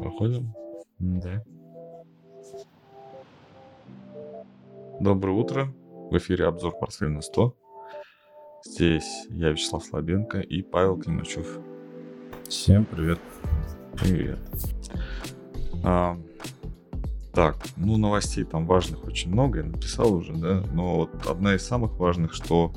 [0.00, 0.54] Выходим?
[0.98, 1.44] Да.
[4.98, 5.74] Доброе утро.
[6.10, 7.54] В эфире обзор портфеля на 100.
[8.64, 11.58] Здесь я, Вячеслав Слабенко и Павел Климачев.
[12.48, 13.18] Всем привет.
[14.00, 14.38] Привет.
[15.84, 16.16] А,
[17.34, 21.62] так, ну новостей там важных очень много, я написал уже, да, но вот одна из
[21.62, 22.72] самых важных, что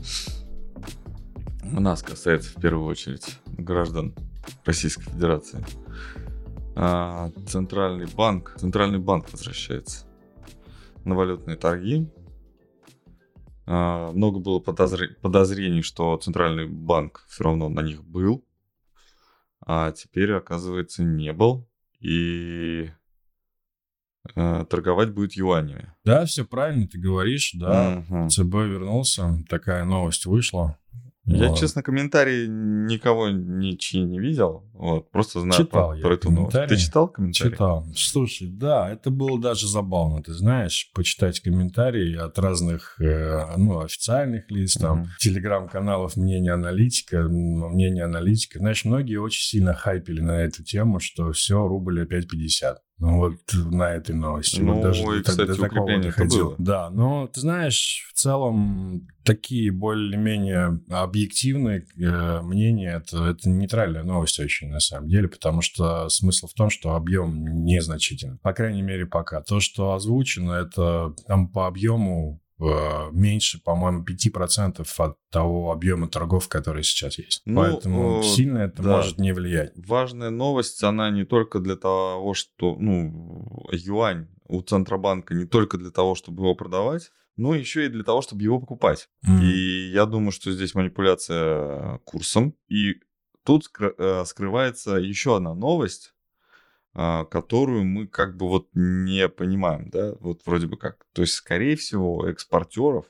[1.63, 4.13] нас касается в первую очередь граждан
[4.65, 5.63] Российской Федерации.
[6.75, 10.05] А, Центральный банк, Центральный банк возвращается
[11.05, 12.09] на валютные торги.
[13.65, 18.43] А, много было подозр- подозрений, что Центральный банк все равно на них был,
[19.65, 21.69] а теперь, оказывается, не был.
[21.99, 22.91] И
[24.35, 25.93] э, торговать будет юанями.
[26.03, 28.03] Да, все правильно ты говоришь, да.
[28.09, 28.29] Мгм.
[28.29, 30.77] ЦБ вернулся, такая новость вышла.
[31.25, 31.57] Я, Вот.
[31.57, 34.69] честно, комментарии никого ничьи не видел.
[34.73, 36.57] Вот, просто знаю Читал про, я про эту новость.
[36.67, 37.51] Ты читал комментарии?
[37.51, 37.85] Читал.
[37.95, 44.51] Слушай, да, это было даже забавно, ты знаешь, почитать комментарии от разных, э, ну, официальных
[44.51, 45.09] лиц, там, Мгм.
[45.19, 48.59] телеграм-каналов мнения аналитика, мнение аналитика.
[48.59, 52.79] Знаешь, многие очень сильно хайпили на эту тему, что все, рубль опять 50.
[52.99, 54.61] Ну, вот на этой новости.
[54.61, 56.43] Ну, вот даже и, до, кстати, до такого доходило.
[56.49, 56.55] было.
[56.57, 64.39] Да, но ты знаешь, в целом такие более-менее объективные э, мнения, это, это нейтральная новость
[64.39, 68.37] очень на самом деле, потому что смысл в том, что объем незначительный.
[68.39, 69.41] По крайней мере, пока.
[69.41, 72.42] То, что озвучено, это там по объему
[73.11, 77.41] меньше, по-моему, 5% от того объема торгов, который сейчас есть.
[77.45, 78.97] Ну, Поэтому э, сильно это да.
[78.97, 79.73] может не влиять.
[79.75, 85.91] Важная новость, она не только для того, что, ну, юань у Центробанка не только для
[85.91, 89.09] того, чтобы его продавать, но еще и для того, чтобы его покупать.
[89.27, 89.41] М.
[89.41, 92.55] И я думаю, что здесь манипуляция курсом.
[92.67, 92.95] И
[93.43, 96.12] тут э, скрывается еще одна новость,
[96.93, 101.05] которую мы как бы вот не понимаем, да, вот вроде бы как.
[101.13, 103.05] То есть, скорее всего, экспортеров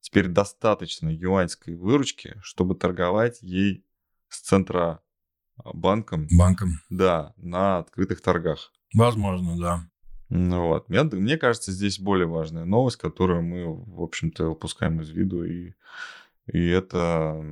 [0.00, 3.84] теперь достаточно юаньской выручки, чтобы торговать ей
[4.28, 6.80] с Центробанком, Банком.
[6.90, 8.72] да, на открытых торгах.
[8.94, 9.90] Возможно, да.
[10.28, 10.88] Ну вот.
[10.88, 15.44] Мне, мне кажется, здесь более важная новость, которую мы, в общем-то, упускаем из виду.
[15.44, 15.74] И,
[16.46, 17.42] и это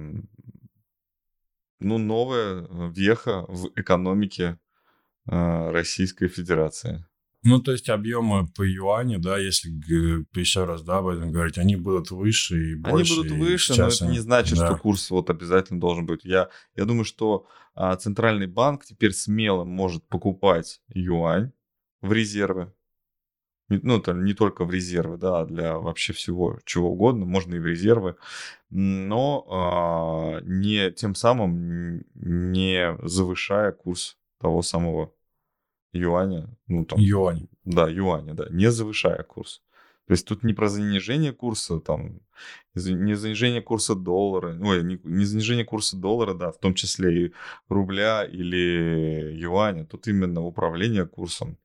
[1.80, 4.56] ну, новая веха в экономике э,
[5.26, 7.04] Российской Федерации.
[7.46, 9.68] Ну, то есть объемы по юаню, да, если
[10.38, 13.12] еще раз, да, об этом говорить, они будут выше и больше.
[13.12, 14.66] они будут выше, но это они- не значит, да.
[14.68, 16.24] что курс вот обязательно должен быть.
[16.24, 21.52] Я, я думаю, что а, Центральный банк теперь смело может покупать юань
[22.00, 22.72] в резервы.
[23.68, 27.54] Не- Ну, это не только в резервы, да, а для вообще всего, чего угодно, можно
[27.54, 28.16] и в резервы,
[28.70, 35.10] но а, не тем самым не завышая курс того самого
[35.94, 37.48] юаня, ну там, Юань.
[37.64, 39.62] да, юаня, да, не завышая курс.
[40.06, 42.20] То есть тут не про занижение курса, там,
[42.74, 47.32] не занижение курса доллара, ой, не, не занижение курса доллара, да, в том числе и
[47.70, 49.86] рубля или юаня.
[49.86, 51.56] Тут именно управление курсом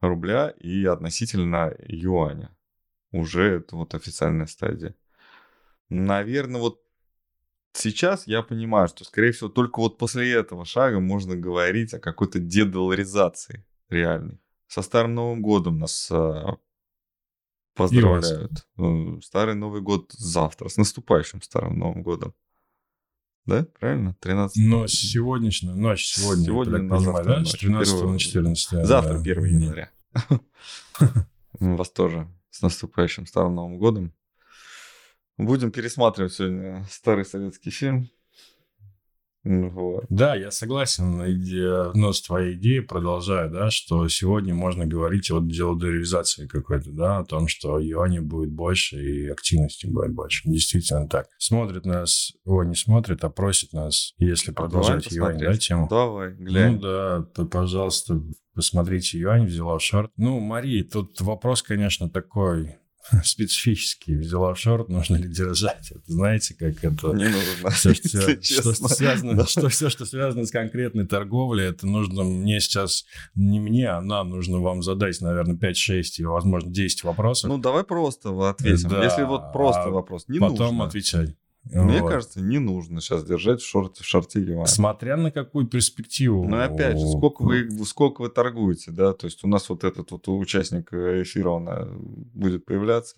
[0.00, 2.50] рубля и относительно юаня.
[3.12, 4.96] Уже это вот официальная стадия.
[5.88, 6.82] Наверное, вот
[7.78, 12.38] сейчас я понимаю, что, скорее всего, только вот после этого шага можно говорить о какой-то
[12.38, 14.40] дедоларизации реальной.
[14.66, 16.58] Со Старым Новым Годом нас а,
[17.74, 18.66] поздравляют.
[18.76, 20.68] Ну, Старый Новый год завтра.
[20.68, 22.34] С наступающим Старым Новым Годом.
[23.46, 24.14] Да, правильно?
[24.20, 27.48] 13 Но сегодняшняя ночь, сегодня, Сегодня я так на завтра да, ночь.
[27.48, 28.86] с 13 Первого- на 14.
[28.86, 29.20] Завтра, да.
[29.20, 29.90] 1 января.
[31.58, 34.12] Вас тоже с наступающим Старым Новым Годом.
[35.38, 38.08] Будем пересматривать сегодня старый советский фильм.
[39.44, 40.04] Ну Вот.
[40.10, 45.40] Да, я согласен, иде- но с твоей идеей продолжаю, да, что сегодня можно говорить о
[45.40, 50.42] делодеризации какой-то, да, о том, что юаней будет больше и активности будет больше.
[50.44, 51.28] Действительно так.
[51.38, 55.86] Смотрит нас, о, не смотрит, а просит нас, если продолжать Давай юань, да, тему.
[55.88, 56.72] Давай, глянь.
[56.74, 58.20] Ну да, то, пожалуйста,
[58.54, 60.10] посмотрите юань, взяла в шорт.
[60.16, 62.76] Ну, Мари, тут вопрос, конечно, такой
[63.24, 64.16] специфический.
[64.16, 65.90] Взяла шорт, нужно ли держать?
[65.90, 67.08] Это знаете, как это...
[67.08, 68.88] Не нужно, Все, что, если что, честно.
[68.88, 69.46] связано, Да.
[69.46, 74.30] что все, что связано с конкретной торговлей, это нужно мне сейчас, не мне, а нам
[74.30, 77.48] нужно вам задать, наверное, 5-6 и, возможно, 10 вопросов.
[77.50, 78.88] Ну, давай просто ответим.
[78.88, 80.84] Да, Если вот просто а вопрос, не потом нужно.
[80.84, 81.30] отвечать.
[81.64, 82.10] Мне Вот.
[82.10, 84.66] кажется, не нужно сейчас держать в шорте, в шорте юань.
[84.66, 86.48] Смотря на какую перспективу.
[86.48, 89.12] Ну, опять же, сколько вы, сколько вы торгуете, да?
[89.12, 93.16] То есть у нас вот этот вот участник эфира, он э, будет появляться.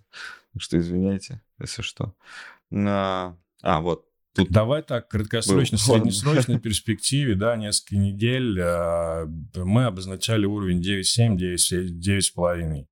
[0.52, 2.14] Так что извиняйте, если что.
[2.70, 4.06] На- А, вот.
[4.34, 5.94] Тут Давай так, краткосрочно, был.
[5.94, 9.26] среднесрочной перспективе, да, несколько недель э,
[9.56, 11.36] мы обозначали уровень 9,7,
[12.00, 12.86] 9,5.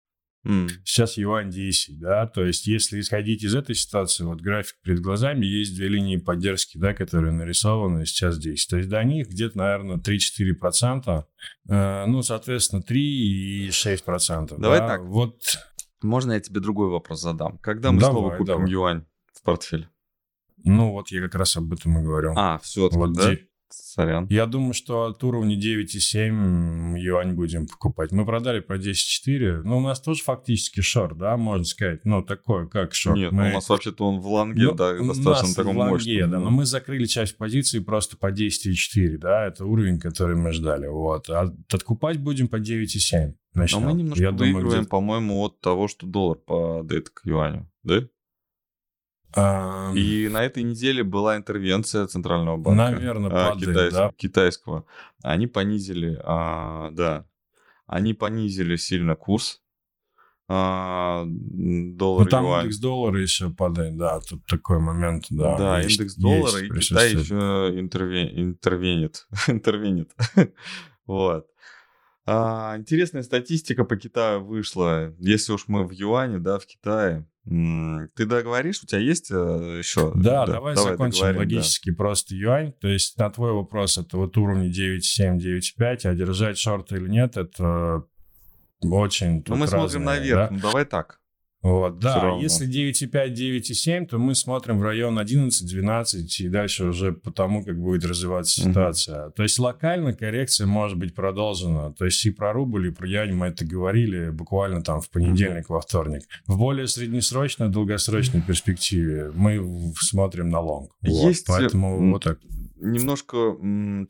[0.46, 0.68] Mm.
[0.84, 5.44] Сейчас юань 10, да, то есть если исходить из этой ситуации, вот график перед глазами,
[5.44, 8.64] есть две линии поддержки, да, которые нарисованы сейчас здесь.
[8.66, 11.24] То есть до них где-то, наверное, 3-4%,
[11.68, 14.56] э, ну, соответственно, 3 и 6%.
[14.58, 14.86] Давай да?
[14.86, 15.02] так.
[15.02, 15.40] Вот.
[16.02, 17.58] Можно я тебе другой вопрос задам?
[17.58, 18.70] Когда мы давай, снова купим давай.
[18.70, 19.88] юань в портфель?
[20.64, 22.34] Ну, вот я как раз об этом и говорю.
[22.36, 23.34] А, все, вот да?
[23.70, 24.26] Сорян.
[24.30, 28.12] Я думаю, что от уровня 9,7 юань будем покупать.
[28.12, 29.62] Мы продали по 10,4.
[29.64, 32.04] Ну, у нас тоже фактически шорт, да, можно сказать.
[32.04, 33.18] Ну, такое, как шорт.
[33.18, 33.50] Нет, ну, мы...
[33.50, 36.30] у нас вообще-то он в лонге, ну, да, достаточно таком мощном.
[36.30, 40.86] да, но мы закрыли часть позиции просто по 10,4, да, это уровень, который мы ждали.
[40.86, 41.28] Вот.
[41.30, 43.34] А откупать будем по 9,7.
[43.54, 43.80] Начнем.
[43.80, 48.06] Но мы немножко Я выигрываем, думаю, по-моему, от того, что доллар падает к юаню, да?
[49.36, 52.90] И на этой неделе была интервенция Центрального банка.
[52.92, 53.92] Наверное, а, падает, китайс...
[53.92, 54.12] да?
[54.16, 54.84] китайского.
[55.22, 57.26] Они понизили, а, да,
[57.86, 59.60] они понизили сильно курс
[60.48, 62.60] а, доллар ну, там юань.
[62.62, 65.56] индекс доллара еще падает, да, тут такой момент, да.
[65.56, 68.28] Да, есть, индекс доллара и Китай еще интервен...
[68.38, 70.12] интервенит, интервенит.
[71.06, 71.46] вот.
[72.26, 75.14] А, интересная статистика по Китаю вышла.
[75.18, 79.34] Если уж мы в юане, да, в Китае, ты договоришь, у тебя есть э,
[79.78, 80.10] еще?
[80.16, 81.96] Да, да давай, давай закончим логически да.
[81.96, 82.72] просто юань.
[82.72, 87.36] То есть на твой вопрос, это вот уровни 9.7, 9.5, а держать шорт или нет,
[87.36, 88.02] это
[88.82, 90.48] очень Ну мы смотрим наверх, да?
[90.50, 91.20] ну давай так.
[91.62, 97.12] Вот, да, если 9,5, 9,7, то мы смотрим в район 11, 12 и дальше уже
[97.12, 99.26] по тому, как будет развиваться ситуация.
[99.26, 99.32] Mm-hmm.
[99.32, 101.92] То есть локально коррекция может быть продолжена.
[101.92, 105.64] То есть и про рубль, и про юань мы это говорили буквально там в понедельник,
[105.64, 105.74] mm-hmm.
[105.74, 106.22] во вторник.
[106.46, 110.92] В более среднесрочной, долгосрочной перспективе мы смотрим на лонг.
[111.02, 112.38] Есть вот, поэтому вот так
[112.76, 113.56] немножко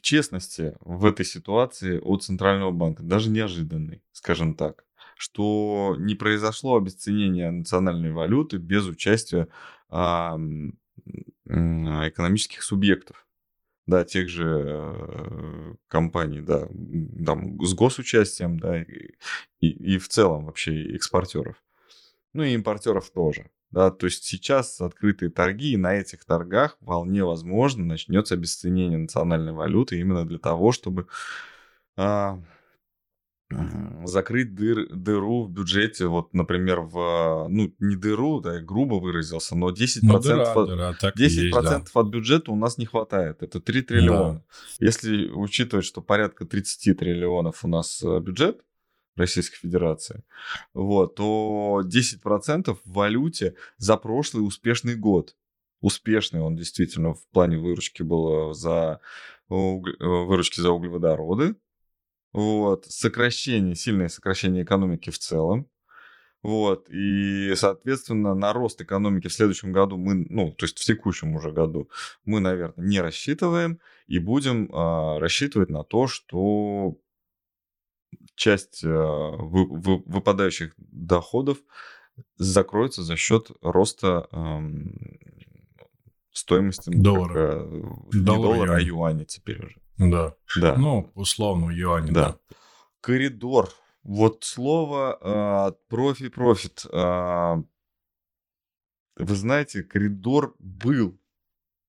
[0.03, 4.85] честности в этой ситуации от Центрального банка, даже неожиданный, скажем так
[5.17, 9.49] что не произошло обесценение национальной валюты без участия
[9.89, 10.39] а,
[11.47, 13.27] экономических субъектов
[13.87, 16.69] да, тех же э, компаний, да,
[17.25, 19.13] там, с госучастием, да, и,
[19.61, 21.63] и, и в целом вообще экспортеров.
[22.33, 23.51] Ну и импортеров тоже.
[23.71, 29.53] Да, то есть сейчас открытые торги, и на этих торгах вполне возможно начнется обесценение национальной
[29.53, 31.07] валюты именно для того, чтобы
[31.97, 32.41] а,
[34.05, 39.57] закрыть дыр, дыру в бюджете, вот, например, в, ну, не дыру, да, я грубо выразился,
[39.57, 41.83] но 10%, ну, дыра, от, дыра, 10% есть, да.
[41.95, 44.35] от бюджета у нас не хватает, это 3 триллиона.
[44.81, 44.87] Да.
[44.87, 48.63] Если учитывать, что порядка 30 триллионов у нас э, бюджет
[49.15, 50.25] Российской Федерации,
[50.75, 55.37] вот, то 10% в валюте за прошлый успешный год.
[55.81, 59.01] Успешный он действительно в плане выручки был за
[59.51, 61.55] э, выручки за углеводороды,
[62.37, 65.71] вот, сокращение, сильное сокращение экономики в целом,
[66.43, 71.35] вот, и, соответственно, на рост экономики в следующем году мы, ну, то есть в текущем
[71.35, 71.89] уже году,
[72.27, 76.99] мы, наверное, не рассчитываем и будем а, рассчитывать на то, что
[78.35, 81.59] часть а, вы, вы, выпадающих доходов
[82.37, 84.63] закроется за счет роста а,
[86.37, 89.81] стоимости доллара, как, не доллара, а юаня теперь уже.
[89.99, 90.35] Да.
[90.61, 90.77] Да.
[90.77, 92.13] Ну, условно, юань, да.
[92.13, 92.57] да.
[93.01, 93.71] Коридор.
[94.03, 96.87] Вот слово профи-профит.
[96.93, 97.57] Э,
[99.17, 101.19] вы знаете, коридор был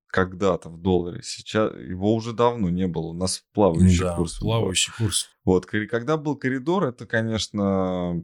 [0.07, 1.22] когда-то в долларе.
[1.22, 3.07] Сейчас его уже давно не было.
[3.07, 4.39] У нас плавающий да, курс.
[4.39, 5.05] Плавающий был.
[5.05, 5.29] курс.
[5.43, 8.24] Вот, когда был коридор, это, конечно,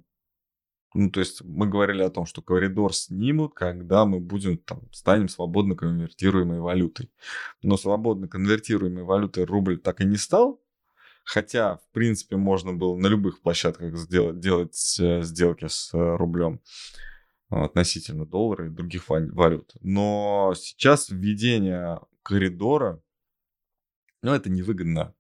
[0.94, 5.28] ну, то есть мы говорили о том, что коридор снимут, когда мы будем, там, станем
[5.28, 7.12] свободно конвертируемой валютой.
[7.64, 10.62] Но свободно конвертируемой валютой рубль так и не стал,
[11.24, 16.62] хотя, в принципе, можно было на любых площадках сделать, делать э, сделки с э, рублем
[17.50, 19.74] относительно доллара и других валют.
[19.82, 23.02] Но сейчас введение коридора,
[24.22, 25.14] ну, это невыгодно.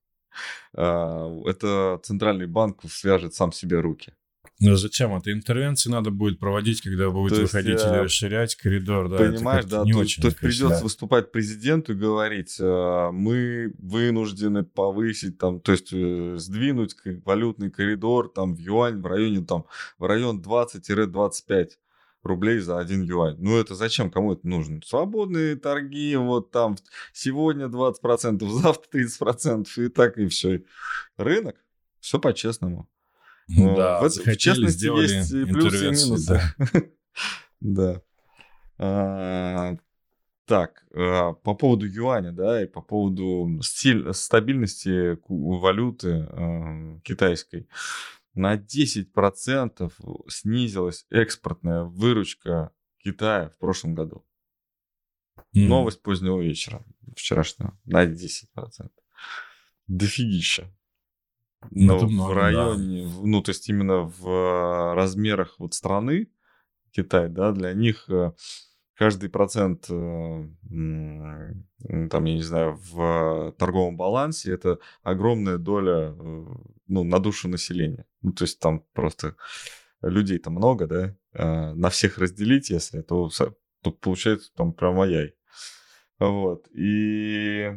[0.75, 4.13] А, это центральный банк свяжет сам себе руки.
[4.59, 5.15] Но зачем?
[5.15, 9.09] Это интервенции надо будет проводить, когда будет то выходить есть, или расширять коридор.
[9.09, 10.83] Да, понимаешь, да, не то, очень то есть придется да.
[10.83, 16.95] выступать президенту и говорить, э, мы вынуждены повысить, там, то есть э, сдвинуть
[17.25, 19.65] валютный коридор там в юань в районе там
[19.97, 21.69] в район 20-25
[22.23, 23.35] рублей за один юань.
[23.39, 24.09] Ну это зачем?
[24.09, 24.81] Кому это нужно?
[24.85, 26.77] Свободные торги, вот там
[27.11, 30.63] сегодня 20%, завтра 30% и так и все.
[31.17, 31.55] Рынок,
[31.99, 32.87] все по-честному.
[33.47, 36.41] Ну, да, в, в частности, есть и плюсы, и минусы.
[36.57, 36.81] Да.
[37.61, 38.01] да.
[38.77, 39.75] А,
[40.45, 47.67] Так, э, по поводу юаня, да, и по поводу стиль, стабильности валюты э, китайской.
[48.33, 49.91] На 10%
[50.27, 54.25] снизилась экспортная выручка Китая в прошлом году.
[55.55, 55.67] Mm.
[55.67, 56.83] Новость позднего вечера,
[57.15, 58.89] вчерашнего, на 10%.
[59.87, 60.73] Дофигища.
[61.71, 63.11] Ну, Но много, в районе, да.
[63.23, 66.29] ну, то есть именно в э, размерах вот страны
[66.91, 68.33] Китай, да, для них э,
[68.95, 76.13] каждый процент, э, там, я не знаю, в торговом балансе это огромная доля,
[76.87, 78.05] ну, на душу населения.
[78.21, 79.35] Ну, то есть там просто
[80.01, 83.29] людей-то много, да, на всех разделить, если, то,
[83.81, 85.33] то получается там прям ай
[86.19, 87.71] Вот, и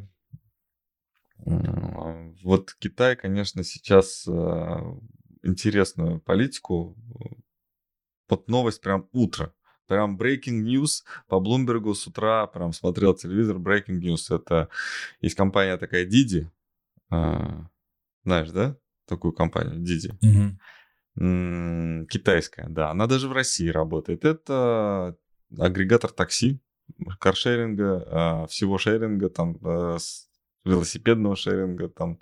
[1.46, 4.32] вот Китай, конечно, сейчас э,
[5.42, 6.96] интересную политику.
[8.28, 9.54] Вот новость прям утро.
[9.86, 13.56] Прям breaking news по Блумбергу с утра прям смотрел телевизор.
[13.58, 14.34] Breaking news.
[14.34, 14.68] Это
[15.20, 16.46] есть компания такая Didi.
[17.10, 17.68] А,
[18.24, 18.76] знаешь, да?
[19.06, 20.12] Такую компанию Didi.
[20.22, 22.06] Угу.
[22.08, 22.90] Китайская, да.
[22.90, 24.24] Она даже в России работает.
[24.24, 25.16] Это
[25.56, 26.60] агрегатор такси,
[27.20, 29.98] каршеринга, а, всего шеринга, там, э,
[30.66, 32.18] велосипедного шеринга там.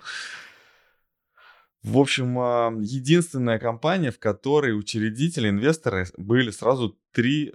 [1.83, 7.51] В общем, единственная компания, в которой учредители, инвесторы были сразу три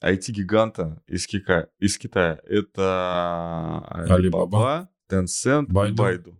[0.00, 2.40] IT-гиганта из, Кика, из Китая.
[2.44, 5.94] Это Alibaba, Tencent Baidu.
[5.96, 6.34] Baidu.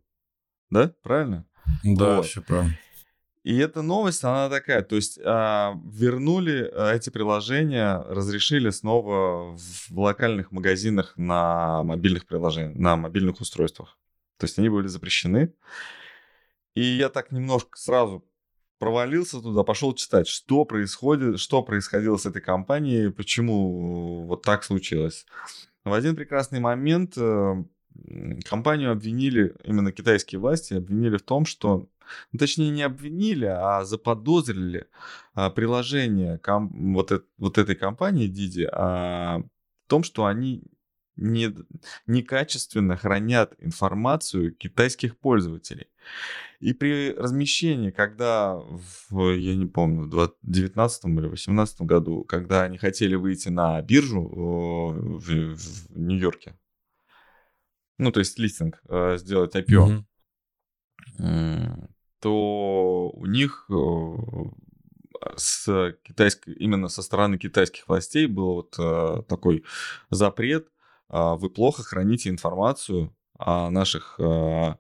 [0.71, 1.47] Да, правильно?
[1.85, 2.27] Да, вот.
[2.27, 2.79] все правильно.
[3.45, 9.99] И эта новость, она такая, то есть а, вернули а, эти приложения, разрешили снова в
[9.99, 13.99] локальных магазинах на мобильных приложениях, на мобильных устройствах.
[14.39, 15.53] То есть они были запрещены.
[16.75, 18.25] И я так немножко сразу
[18.79, 25.27] провалился туда, пошел читать, что происходит, что происходило с этой компанией, почему вот так случилось.
[25.85, 27.65] В один прекрасный момент э,
[28.49, 31.89] компанию обвинили, именно китайские власти обвинили в том, что
[32.33, 34.89] ну, точнее не обвинили, а заподозрили
[35.35, 40.63] а, приложение ком, вот, это, вот этой компании Didi а, в том, что они
[41.17, 41.55] не,
[42.07, 45.89] некачественно хранят информацию китайских пользователей.
[46.61, 52.79] И при размещении, когда, в, я не помню, в 2019 или 2018 году, когда они
[52.79, 56.57] хотели выйти на биржу в, в Нью-Йорке,
[57.99, 60.05] ну, то есть листинг, э, сделать IPO,
[61.19, 61.89] mm-hmm
[62.23, 64.17] то у них э,
[65.37, 69.65] с китайской, именно со стороны китайских властей был вот э, такой
[70.09, 70.69] запрет,
[71.09, 74.75] а, вы плохо храните информацию о наших э,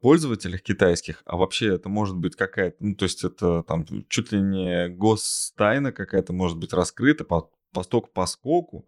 [0.00, 4.40] пользователях китайских, а вообще это может быть какая-то, ну, то есть это там чуть ли
[4.40, 8.86] не гостайна какая-то может быть раскрыта по, по стоку по скоку.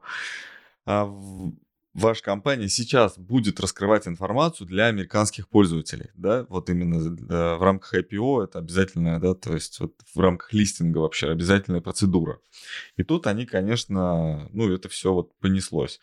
[1.99, 7.93] Ваша компания сейчас будет раскрывать информацию для американских пользователей, да, вот именно э, в рамках
[7.95, 12.39] IPO это обязательная, да, то есть вот в рамках листинга вообще обязательная процедура.
[12.97, 15.99] И тут они, конечно, ну, это все вот понеслось.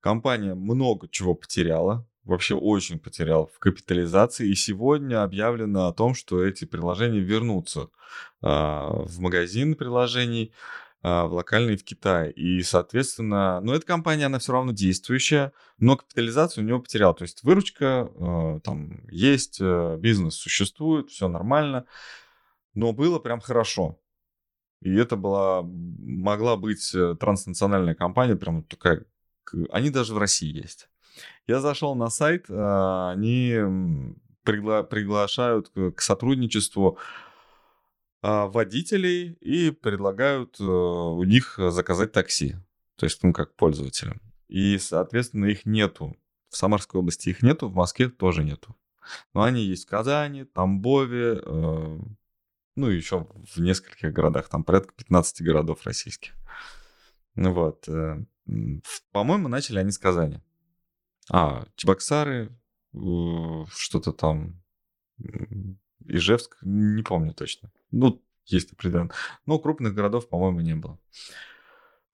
[0.00, 4.48] Компания много чего потеряла, вообще очень потерял в капитализации.
[4.48, 7.88] И сегодня объявлено о том, что эти приложения вернутся
[8.42, 10.52] а, в магазин приложений.
[11.00, 12.32] А, в локальный в Китае.
[12.32, 17.14] И, соответственно, ну, эта компания, она все равно действующая, но капитализацию у него потерял.
[17.14, 21.86] То есть выручка э, там есть, э, бизнес существует, все нормально,
[22.74, 24.00] но было прям хорошо.
[24.82, 29.04] И это была, могла быть э, транснациональная компания, прям такая,
[29.70, 30.88] они даже в России есть.
[31.46, 33.52] Я зашел на сайт, они
[34.44, 37.27] пригла- приглашают к сотрудничеству а,
[38.22, 42.56] водителей и предлагают э, у них заказать такси.
[42.96, 44.20] То есть, ну, как пользователям.
[44.48, 46.16] И, соответственно, их нету.
[46.50, 48.76] В Самарской области их нету, в Москве тоже нету.
[49.34, 51.98] Но они есть в Казани, Тамбове, э,
[52.76, 54.48] ну, еще в нескольких городах.
[54.48, 56.32] Там порядка 15 городов российских.
[57.34, 57.88] Ну вот.
[57.88, 58.24] Э,
[59.12, 60.40] по-моему, начали они с Казани.
[61.30, 62.58] А, Чебоксары,
[62.92, 64.60] что-то там
[66.04, 67.70] Ижевск, не помню точно.
[67.90, 69.10] Ну, есть определенно.
[69.46, 70.98] Но крупных городов, по-моему, не было.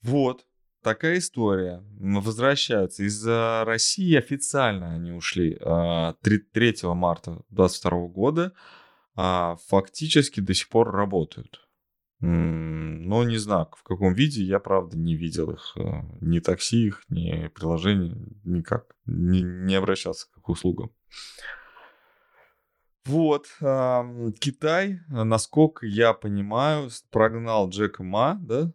[0.03, 0.47] Вот.
[0.83, 1.83] Такая история.
[1.99, 3.05] Возвращаются.
[3.05, 8.53] Из России официально они ушли 3, а, 3 марта 2022 года.
[9.17, 11.61] А фактически до сих пор работают.
[12.21, 15.77] Но не знаю, в каком виде, я правда не видел их.
[15.77, 18.15] А, ни такси их, ни приложений,
[18.45, 18.97] никак.
[19.07, 20.91] Не, не обращался к услугам.
[23.07, 28.73] Вот, э, Китай, насколько я понимаю, прогнал Джека Ма, да?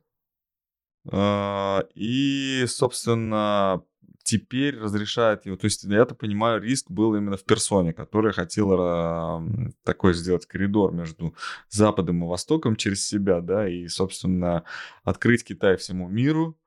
[1.12, 3.84] А, и, собственно,
[4.24, 5.58] теперь разрешает его.
[5.58, 9.44] То есть, я это понимаю, риск был именно в персоне, которая хотела
[9.84, 11.34] такой сделать коридор между
[11.70, 14.64] Западом и Востоком через себя, да, и, собственно,
[15.04, 16.59] открыть Китай всему миру.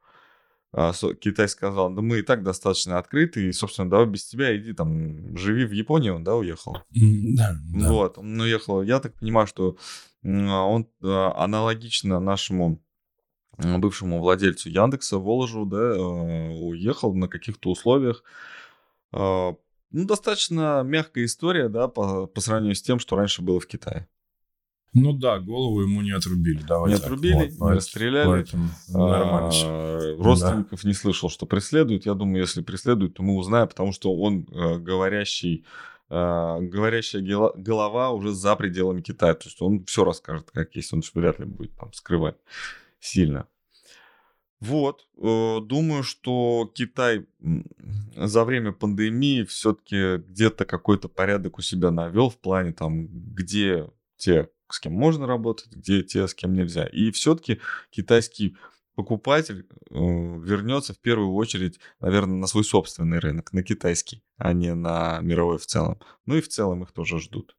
[0.75, 4.73] А, Китай сказал, да мы и так достаточно открыты, и, собственно, давай без тебя иди
[4.73, 6.79] там, живи в Японии, он, да, уехал?
[6.91, 7.89] Да, да.
[7.89, 8.83] Вот, он уехал.
[8.83, 9.77] Я так понимаю, что
[10.23, 12.83] он а, аналогично нашему
[13.59, 18.25] бывшему владельцу Яндекса Воложу, да, уехал на каких-то условиях.
[19.13, 19.55] А,
[19.91, 24.09] ну, достаточно мягкая история, да, по, по сравнению с тем, что раньше было в Китае.
[24.95, 26.63] Ну да, голову ему не отрубили.
[26.63, 27.07] Давай не так.
[27.07, 28.27] отрубили, вот, не расстреляли.
[28.27, 29.51] Поэтому нормально.
[29.65, 30.89] А, родственников да.
[30.89, 32.05] не слышал, что преследуют.
[32.05, 35.65] Я думаю, если преследуют, то мы узнаем, потому что он э, говорящий
[36.11, 39.35] э, говорящая голова уже за пределами Китая.
[39.35, 42.37] То есть он все расскажет, как есть, он вряд ли будет там скрывать
[43.01, 43.47] сильно.
[44.61, 47.27] Вот, э, думаю, что Китай
[48.15, 54.51] за время пандемии все-таки где-то какой-то порядок у себя навел в плане там, где те,
[54.73, 56.87] с кем можно работать, где те, с кем нельзя.
[56.87, 57.61] И все-таки
[57.91, 58.57] китайский
[58.95, 64.75] покупатель э, вернется в первую очередь, наверное, на свой собственный рынок, на китайский, а не
[64.75, 65.99] на мировой в целом.
[66.27, 67.57] Ну и в целом их тоже ждут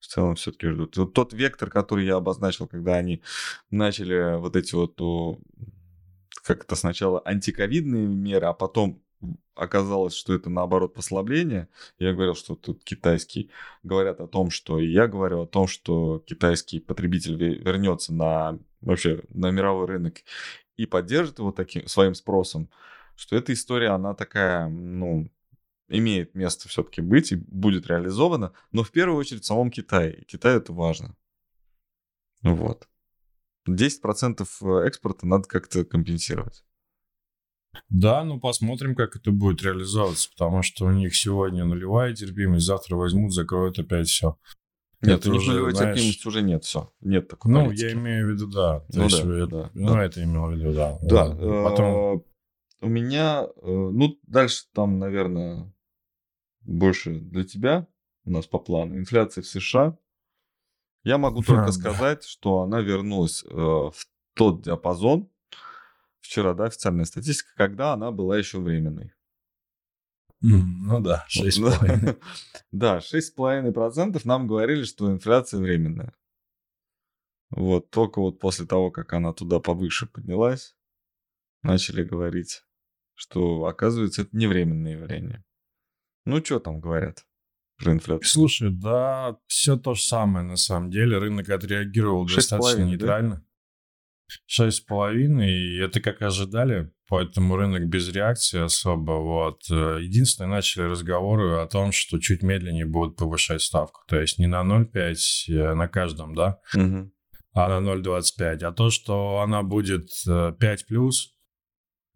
[0.00, 0.96] в целом все-таки ждут.
[0.96, 3.22] Вот тот вектор, который я обозначил, когда они
[3.70, 4.98] начали вот эти вот
[6.42, 9.02] как это сначала антиковидные меры, а потом
[9.54, 11.68] оказалось, что это наоборот послабление.
[11.98, 13.50] Я говорил, что тут китайский
[13.82, 19.22] говорят о том, что и я говорю о том, что китайский потребитель вернется на вообще
[19.28, 20.18] на мировой рынок
[20.76, 22.70] и поддержит его таким своим спросом,
[23.16, 25.30] что эта история, она такая, ну,
[25.88, 30.24] имеет место все-таки быть и будет реализована, но в первую очередь в самом Китае.
[30.26, 31.16] Китай это важно.
[32.42, 32.88] Вот.
[33.68, 36.64] 10% э, экспорта надо как-то компенсировать.
[37.88, 42.96] Да, ну посмотрим, как это будет реализовываться, потому что у них сегодня нулевая терпимость, завтра
[42.96, 44.36] возьмут, закроют опять все.
[45.02, 45.96] Нет, это у них уже, нулевой знаешь...
[45.96, 47.84] терпимость уже нет, все, нет такой Ну, политики.
[47.86, 48.80] я имею в виду, да.
[48.80, 50.04] То ну, есть, да, я, да, ну, да.
[50.04, 50.98] это имел в виду, да.
[51.02, 51.30] Да,
[51.64, 51.86] Потом...
[51.86, 52.20] Э,
[52.82, 55.72] у меня, э, ну, дальше там, наверное,
[56.62, 57.86] больше для тебя
[58.24, 58.96] у нас по плану.
[58.96, 59.96] Инфляция в США
[61.04, 65.28] я могу только сказать, что она вернулась э, в тот диапазон,
[66.30, 69.12] вчера, да, официальная статистика, когда она была еще временной.
[70.40, 72.22] Ну да, 6,5.
[72.70, 76.14] Да, 6,5% нам говорили, что инфляция временная.
[77.50, 80.76] Вот только вот после того, как она туда повыше поднялась,
[81.62, 82.62] начали говорить,
[83.14, 85.44] что оказывается это не временное явление.
[86.24, 87.26] Ну что там говорят?
[87.76, 88.28] про инфляцию.
[88.28, 91.16] Слушай, да, все то же самое на самом деле.
[91.16, 93.36] Рынок отреагировал достаточно нейтрально.
[93.36, 93.42] Да?
[94.48, 99.12] 6,5, и это как ожидали, поэтому рынок без реакции особо.
[99.12, 99.62] Вот.
[99.68, 104.00] Единственное, начали разговоры о том, что чуть медленнее будут повышать ставку.
[104.08, 105.14] То есть не на 0,5
[105.48, 106.58] э, на каждом, да,
[107.52, 108.62] а на 0,25.
[108.62, 111.34] А то, что она будет э, 5 плюс,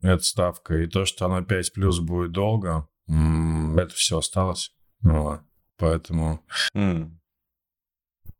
[0.02, 4.72] эта ставка, и то, что она 5 плюс будет долго, это все осталось.
[5.00, 5.40] Вот.
[5.76, 6.40] Поэтому...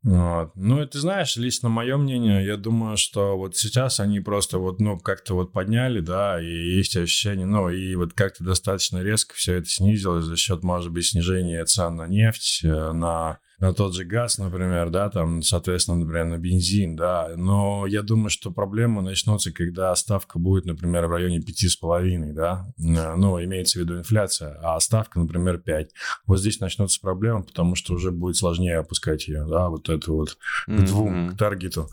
[0.05, 0.51] Вот.
[0.55, 4.99] Ну, ты знаешь, лично мое мнение, я думаю, что вот сейчас они просто вот, ну,
[4.99, 9.69] как-то вот подняли, да, и есть ощущение, ну, и вот как-то достаточно резко все это
[9.71, 14.37] снизилось за счет, может быть, снижения цен на нефть, э, на на тот же газ,
[14.37, 19.95] например, да, там, соответственно, например, на бензин, да, но я думаю, что проблемы начнутся, когда
[19.97, 25.19] ставка будет, например, в районе 5,5, да, э, ну, имеется в виду инфляция, а ставка,
[25.19, 25.93] например, 5.
[26.27, 30.37] Вот здесь начнутся проблемы, потому что уже будет сложнее опускать ее, да, вот эту вот
[30.67, 31.89] к двум, к таргету.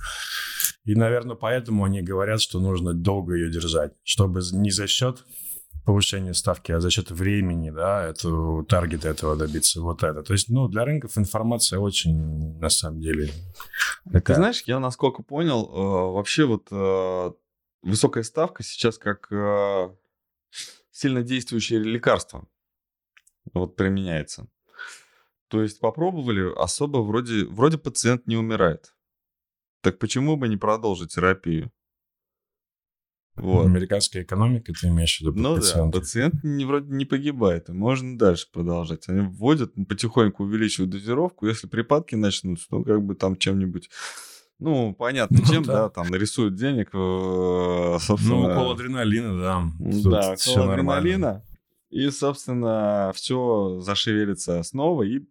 [0.84, 5.24] И, наверное, поэтому они говорят, что нужно долго ее держать, чтобы не за счет
[5.86, 10.24] повышение ставки, а за счет времени, да, эту таргет этого добиться, вот это.
[10.24, 13.32] То есть, ну, для рынков информация очень, на самом деле,
[14.06, 14.36] такая.
[14.36, 17.32] Ты знаешь, я насколько понял, э, вообще вот э,
[17.82, 19.90] высокая ставка сейчас как э,
[20.92, 22.48] сильно действующее лекарство
[23.54, 24.48] вот применяется.
[25.48, 28.96] То есть попробовали, особо вроде, вроде пациент не умирает.
[29.82, 31.72] Так почему бы не продолжить терапию?
[33.36, 33.66] Вот.
[33.66, 35.34] Американская экономика, ты имеешь в виду?
[35.36, 35.94] Ну пациент.
[35.94, 39.08] да, пациент не, вроде не погибает, и можно дальше продолжать.
[39.08, 43.90] Они вводят, потихоньку увеличивают дозировку, если припадки начнутся, ну как бы там чем-нибудь...
[44.60, 45.74] Ну, понятно, ну, чем, да.
[45.74, 48.36] да, там нарисуют денег, э, собственно...
[48.36, 49.64] Ну, укол адреналина, да.
[49.80, 51.44] Да, укол адреналина,
[51.90, 55.22] и, собственно, все зашевелится снова, и,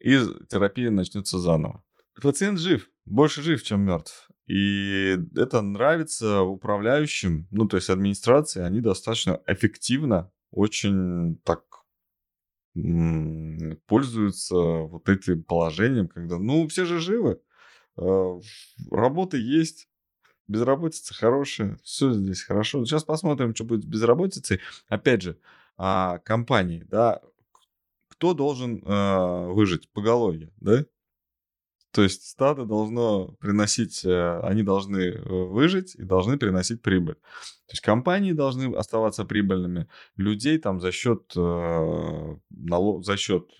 [0.00, 0.18] и
[0.50, 1.82] терапия начнется заново.
[2.20, 4.27] Пациент жив, больше жив, чем мертв.
[4.48, 11.64] И это нравится управляющим, ну, то есть администрации, они достаточно эффективно, очень так
[13.86, 17.40] пользуются вот этим положением, когда, ну, все же живы,
[17.96, 18.40] а,
[18.90, 19.88] работа есть,
[20.46, 22.84] безработица хорошая, все здесь хорошо.
[22.84, 24.60] Сейчас посмотрим, что будет с безработицей.
[24.88, 25.38] Опять же,
[25.76, 27.20] а, компании, да,
[28.08, 29.88] кто должен э, выжить?
[29.92, 30.84] Поголовье, да?
[31.92, 37.14] То есть стадо должно приносить, э, они должны э, выжить и должны приносить прибыль.
[37.14, 42.36] То есть компании должны оставаться прибыльными, людей там за счет, э,
[43.00, 43.50] за счет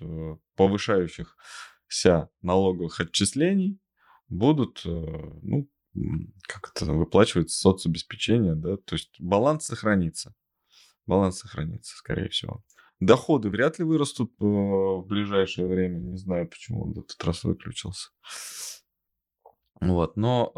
[0.56, 3.78] повышающихся налоговых отчислений
[4.28, 5.68] будут, ну,
[6.42, 10.34] как это, выплачивать соцобеспечение, да, то есть баланс сохранится.
[11.06, 12.62] Баланс сохранится, скорее всего.
[13.00, 15.98] Доходы вряд ли вырастут э, в ближайшее время.
[15.98, 18.08] Не знаю, почему он в этот раз выключился.
[19.80, 20.52] Вот, но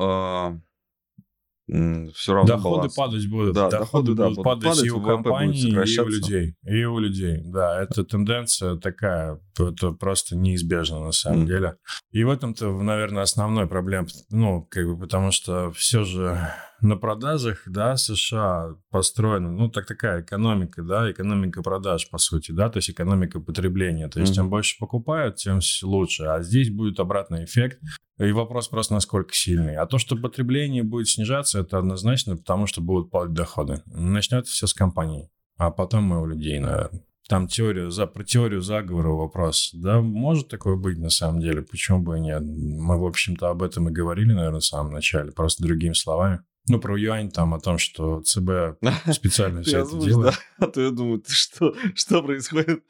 [1.69, 2.95] э, все равно доходы баланс.
[2.95, 3.55] падать будут.
[3.55, 6.55] Да, доходы, доходы, да, будут падать, падать, и у компаний, и у людей.
[6.65, 7.83] И у людей, да.
[7.83, 11.47] Это тенденция такая, это просто неизбежно на самом Мгм.
[11.47, 11.77] деле.
[12.11, 14.07] И в этом-то, наверное, основной проблем.
[14.31, 16.41] Ну, как бы потому что все же
[16.83, 22.69] на продажах, да, США построена, ну, так такая экономика, да, экономика продаж, по сути, да,
[22.69, 24.09] то есть экономика потребления.
[24.09, 24.37] То есть Мгм.
[24.37, 26.25] чем больше покупают, тем лучше.
[26.25, 27.81] А здесь будет обратный эффект.
[28.19, 29.77] И вопрос просто, насколько сильный.
[29.77, 33.83] А то, что потребление будет снижаться, это однозначно, потому что будут падать доходы.
[33.87, 37.03] Начнется все с компаний, а потом и у людей, наверное.
[37.29, 39.71] Там теория, за, про теорию заговора вопрос.
[39.73, 42.43] Да, может такое быть на самом деле, почему бы и нет.
[42.43, 46.41] Мы, в общем-то, об этом и говорили, наверное, в самом начале, просто другими словами.
[46.69, 48.79] Ну, про юань там, о том, что ЦБ
[49.13, 50.35] специально все это делает.
[50.59, 52.85] А то я думаю, что, что происходит?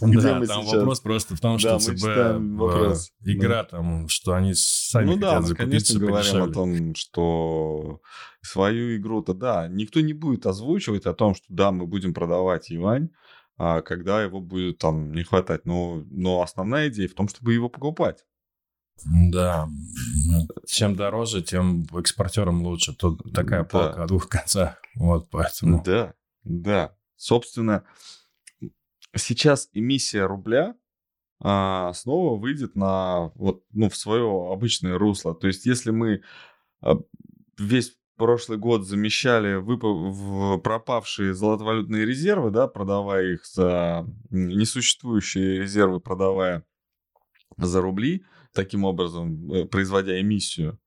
[0.00, 5.16] Да, там вопрос просто в том, что ЦБ э, игра там, что они сами ну
[5.16, 8.00] да, мы, конечно, говорим о том, что
[8.42, 13.10] свою игру-то, да, никто не будет озвучивать о том, что да, мы будем продавать юань,
[13.56, 15.64] а когда его будет там не хватать.
[15.64, 18.24] Но, но основная идея в том, чтобы его покупать.
[19.04, 19.68] Да.
[20.66, 22.94] Чем дороже, тем экспортерам лучше.
[22.94, 23.68] Тут такая Да.
[23.68, 24.76] палка о двух концах.
[24.94, 25.82] Вот поэтому.
[25.84, 26.94] Да, да.
[27.16, 27.84] Собственно,
[29.16, 30.74] сейчас эмиссия рубля
[31.40, 35.34] а, снова выйдет на вот, ну, в свое обычное русло.
[35.34, 36.22] То есть, если мы
[36.80, 36.96] а,
[37.58, 45.98] весь прошлый год замещали выпа- в пропавшие золотовалютные резервы, да, продавая их за несуществующие резервы,
[46.00, 46.64] продавая
[47.56, 50.78] за рубли, таким образом э, производя эмиссию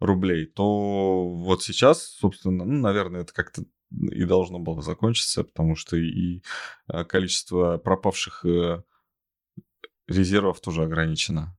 [0.00, 3.64] рублей, то вот сейчас, собственно, ну, наверное, это как-то
[4.10, 6.42] и должно было закончиться, потому что и
[6.88, 8.82] э, количество пропавших э,
[10.08, 11.56] резервов тоже ограничено.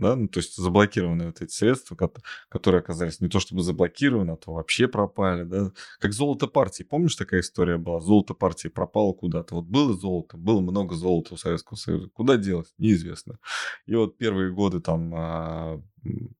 [0.00, 4.30] Да, ну, то есть заблокированы вот эти средства, кот- которые оказались не то чтобы заблокированы,
[4.30, 5.72] а то вообще пропали, да.
[5.98, 6.84] Как золото партии.
[6.84, 8.00] Помнишь, такая история была?
[8.00, 9.56] Золото партии пропало куда-то.
[9.56, 12.08] Вот было золото, было много золота у Советского Союза.
[12.14, 12.72] Куда делось?
[12.78, 13.38] Неизвестно.
[13.84, 15.82] И вот первые годы там а,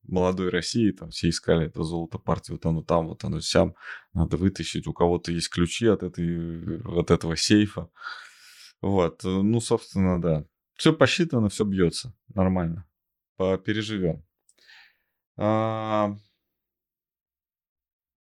[0.05, 3.75] молодой России, там все искали это золото партии, вот оно там, вот оно сям,
[4.15, 7.91] надо вытащить, у кого-то есть ключи от, этой, от этого сейфа.
[8.81, 10.47] Вот, э, ну, собственно, да.
[10.77, 12.87] Все посчитано, все бьется, нормально.
[13.65, 14.25] Переживем.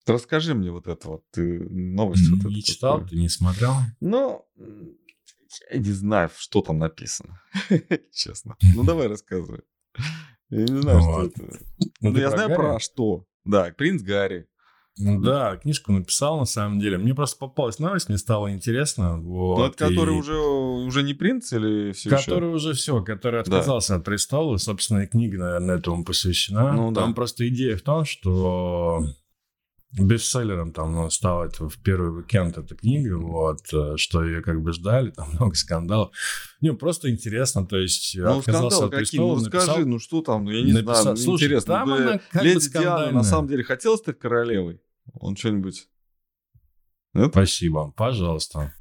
[0.06, 3.10] Расскажи мне вот это вот, ты новость вот Не читал, такую.
[3.10, 3.74] ты не смотрел?
[4.00, 4.46] Ну,
[5.70, 7.42] я не знаю, что там написано,
[8.14, 8.56] честно.
[8.76, 9.62] Ну, давай рассказывай.
[10.50, 11.60] Я не знаю, что это.
[12.00, 13.26] Ну, Ну, я знаю про что.
[13.44, 14.48] Да, принц Гарри.
[15.00, 16.98] Ну Да, книжку написал на самом деле.
[16.98, 19.18] Мне просто попалась новость, мне стало интересно.
[19.20, 22.18] Вот, это который и- уже, уже не принц или все еще?
[22.32, 23.42] Который уже все, который Да.
[23.42, 24.58] отказался от престола.
[24.58, 26.74] Собственно, и книга, наверное, этому посвящена.
[26.74, 27.16] Ну, там да.
[27.16, 29.04] просто идея в том, что
[30.00, 34.62] бестселлером там ну, стала это в первый уикенд эта книга, вот, э, что ее как
[34.62, 36.12] бы ждали, там много скандалов.
[36.62, 39.20] Не, просто интересно, то есть Ну, отказался от какие?
[39.20, 41.74] Ну, престола, написал- ну что там, ну, я не написал- знаю, Слушай, интересно.
[41.76, 44.82] там Да, она как бы Леди Диана на самом деле хотела стать королевой?
[45.14, 45.88] Он что-нибудь...
[47.14, 47.32] Нет?
[47.32, 48.74] Спасибо, пожалуйста.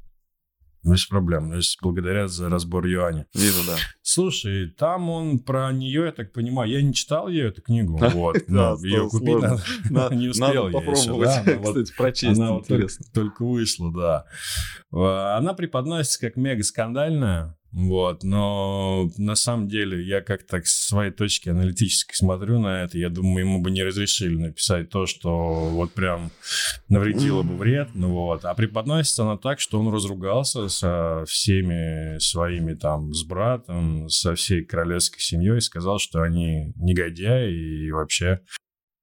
[0.83, 1.49] Без проблем.
[1.49, 3.27] То есть благодаря за разбор юаня.
[3.33, 3.75] Вижу, да.
[4.01, 8.47] Слушай, там он про нее, я так понимаю, я не читал ее эту книгу, вот,
[8.47, 11.29] но ее купить надо, На- не успел я попробовать,
[11.63, 12.59] кстати, прочесть, она
[13.13, 14.25] только, вышла, да.
[14.93, 20.87] А, Она преподносится как мега скандальная, вот, но на самом деле я как так с
[20.87, 25.69] своей точки аналитической смотрю на это, я думаю, ему бы не разрешили написать то, что
[25.69, 26.31] вот прям
[26.89, 32.73] навредило бы вред, ну вот, а преподносится она так, что он разругался со всеми своими
[32.73, 38.41] там, с братом, со всей королевской семьей, сказал, что они негодяи и вообще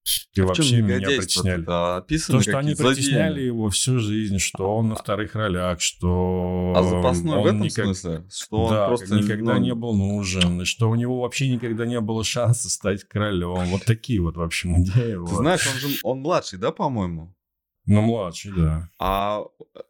[0.05, 1.63] И В чём вообще меня притесняли.
[1.63, 5.81] Да, описаны То, что они какие-то притесняли его всю жизнь, что он на вторых ролях,
[5.81, 8.25] что А запасной в он этом никак- смысле?
[8.31, 11.49] Что он да, просто как никогда ну, не был нужен, и что у него вообще
[11.49, 13.65] никогда не было шанса стать королем.
[13.71, 15.17] Вот такие вот, в общем, идеи.
[15.27, 17.35] Ты знаешь, он же он младший, да, по-моему?
[17.87, 18.89] Ну, младший, да.
[18.99, 19.43] А,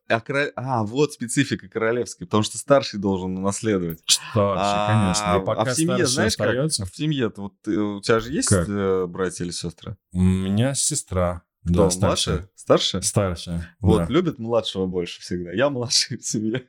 [0.08, 4.02] а, король- а, вот специфика королевская, потому что старший должен унаследовать.
[4.06, 5.42] Старший, конечно.
[5.42, 6.48] И пока а в семье, знаешь, как?
[6.48, 8.68] остается, В семье вот ты- у тебя же есть Как?
[8.68, 9.96] э, братья или сестры?
[10.12, 11.42] у меня сестра.
[11.64, 12.34] Кто, Да, старшая.
[12.34, 12.50] младшая?
[12.56, 13.02] Старшая?
[13.02, 13.76] Старшая.
[13.80, 14.06] Вот, да.
[14.08, 15.52] любит младшего больше всегда.
[15.52, 16.62] Я младший в семье.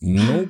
[0.00, 0.48] Ну,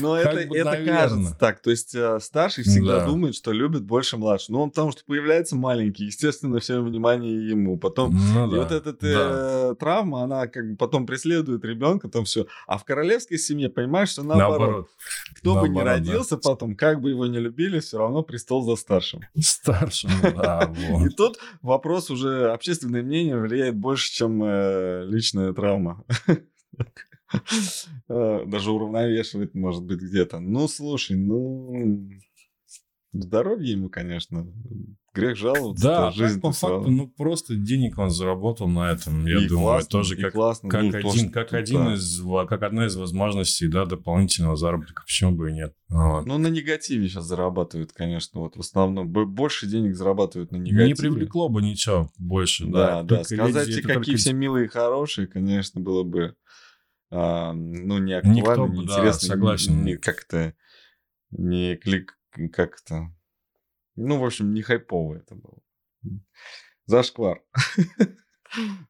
[0.00, 1.60] Но это, бы, это кажется так.
[1.62, 3.06] То есть э, старший всегда Да.
[3.06, 4.56] думает, что любит больше младшего.
[4.56, 7.78] Ну, он потому что появляется маленький, естественно, все внимание ему.
[7.78, 8.56] Потом ну И да.
[8.62, 9.70] вот эта да.
[9.70, 12.46] э, травма, она как бы потом преследует ребенка, там все.
[12.66, 14.58] А в королевской семье понимаешь, что наоборот.
[14.60, 14.88] Наоборот.
[15.36, 15.92] Кто бы ни наоборот, да.
[16.12, 19.20] родился потом, как бы его не любили, все равно престол за старшим.
[19.38, 20.72] Старшему, да,
[21.04, 26.04] И тут вопрос уже общественное мнение влияет больше, чем э, личная травма.
[28.10, 30.38] Э, Даже уравновешивает, может быть, где-то.
[30.38, 32.10] Ну, слушай, ну...
[33.14, 34.46] Здоровье ему, конечно.
[35.14, 35.84] Грех жаловаться.
[35.86, 39.66] Да, то жизнь по факту, ну просто денег он заработал на этом, я И думаю,
[39.66, 40.70] классно, тоже как, классно.
[40.70, 41.94] как, Ну, один, тоже, как, ну, один да.
[41.94, 45.74] из, как одна из возможностей, да, дополнительного заработка, почему бы и нет.
[45.90, 46.24] Вот.
[46.24, 48.40] Ну, на негативе сейчас зарабатывают, конечно.
[48.40, 50.86] Вот в основном бо- больше денег зарабатывают на негативе.
[50.86, 53.18] Не привлекло бы ничего больше, Да, да.
[53.18, 53.24] да.
[53.24, 56.34] Сказать люди- какие только все милые и хорошие, конечно, было бы
[57.10, 59.28] а, ну, не Никто актуально, бы, не да, интересно.
[59.28, 59.84] согласен.
[59.84, 60.54] Не, как-то
[61.30, 62.18] не клик,
[62.52, 63.12] как-то.
[63.96, 65.58] Ну, в общем, не хайпово это было.
[66.86, 67.42] Зашквар.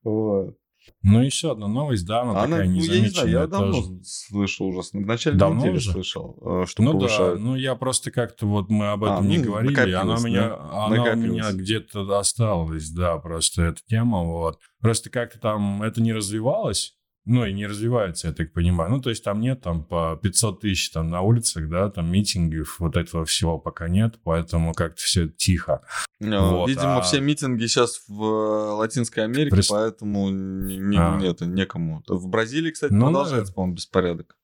[0.03, 0.57] Вот.
[1.05, 3.73] Ну, еще одна новость, да, она, Она, такая ну, я не знаю, я незамеченная давно
[3.73, 4.05] тоже.
[4.05, 5.01] слышал ужасно.
[5.01, 5.93] В начале Давно недели уже?
[5.93, 7.41] слышал, э, что Ну да, повышают.
[7.41, 10.49] ну я просто как-то вот мы об А, этом не ну, говорили, она у меня,
[10.49, 10.87] да?
[10.87, 14.59] она у меня где-то осталась, да, просто эта тема, вот.
[14.81, 18.91] Просто как-то там это не развивалось, ну и не развивается, я так понимаю.
[18.91, 22.81] Ну то есть там нет там по 500 тысяч там на улицах, да, там митингов,
[22.81, 25.83] вот этого всего пока нет, поэтому как-то все тихо.
[26.21, 30.99] Э, Вот, Видимо, а- все митинги сейчас в э, Латинской Америке, Прис- поэтому не, не-
[30.99, 31.17] А.
[31.17, 32.03] нет, некому.
[32.09, 34.37] В Бразилии, кстати, Ну, продолжается, по-моему, беспорядок.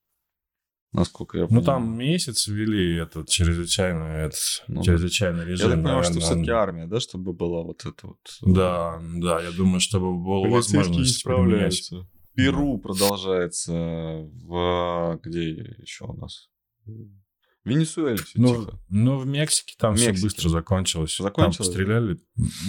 [0.93, 1.67] Насколько я Ну понимаю.
[1.67, 4.39] там месяц ввели этот чрезвычайный, этот,
[4.69, 5.71] Ну, чрезвычайный Я режим.
[5.71, 6.31] так понимаю, что наверное.
[6.31, 8.17] все-таки армия, да, чтобы была вот эта вот...
[8.43, 11.91] э, Да, да, я думаю, чтобы была возможность применять.
[12.39, 15.21] Перу продолжается в...
[15.25, 16.49] Где еще у нас?
[17.65, 18.79] Венесуэле все Ну, тихо.
[18.89, 20.27] ну, в Мексике там В все Мексике.
[20.27, 21.17] быстро закончилось.
[21.19, 22.19] Закончилось, Там постреляли.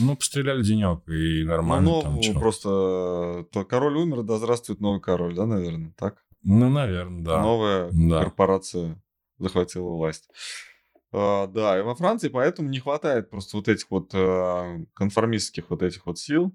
[0.02, 2.34] Ну, постреляли денек, и нормально ну, там чё.
[2.40, 6.26] просто то король умер, да здравствует новый король, да, наверное, так?
[6.44, 7.42] Ну, наверное, да.
[7.42, 8.24] Новая Да.
[8.24, 9.02] корпорация
[9.38, 10.30] захватила власть.
[11.12, 15.82] А, да, и во Франции поэтому не хватает просто вот этих вот а, конформистских вот
[15.84, 16.54] этих вот сил,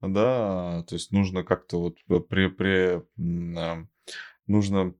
[0.00, 3.88] да, то есть нужно как-то вот при, при м, а,
[4.46, 4.94] нужно